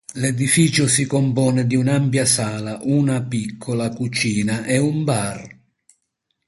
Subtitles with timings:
[0.13, 5.47] L'edificio si compone di un'ampia sala, una piccola cucina e un bar.